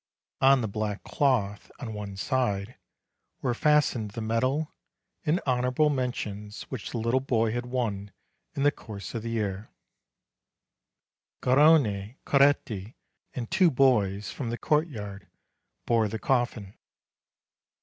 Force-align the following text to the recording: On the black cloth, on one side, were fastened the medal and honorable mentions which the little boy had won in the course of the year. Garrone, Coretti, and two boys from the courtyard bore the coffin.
On 0.41 0.61
the 0.61 0.67
black 0.67 1.03
cloth, 1.03 1.71
on 1.79 1.93
one 1.93 2.17
side, 2.17 2.75
were 3.43 3.53
fastened 3.53 4.09
the 4.09 4.19
medal 4.21 4.73
and 5.27 5.39
honorable 5.45 5.91
mentions 5.91 6.63
which 6.71 6.89
the 6.89 6.97
little 6.97 7.19
boy 7.19 7.51
had 7.51 7.67
won 7.67 8.11
in 8.55 8.63
the 8.63 8.71
course 8.71 9.13
of 9.13 9.21
the 9.21 9.29
year. 9.29 9.69
Garrone, 11.41 12.15
Coretti, 12.25 12.97
and 13.35 13.51
two 13.51 13.69
boys 13.69 14.31
from 14.31 14.49
the 14.49 14.57
courtyard 14.57 15.27
bore 15.85 16.07
the 16.07 16.17
coffin. 16.17 16.73